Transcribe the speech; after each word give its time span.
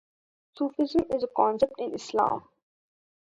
Sufism 0.57 1.05
is 1.11 1.21
a 1.21 1.27
concept 1.27 1.73
in 1.77 1.93
Islam. 1.93 2.49